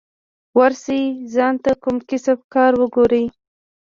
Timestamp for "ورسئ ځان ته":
0.59-1.71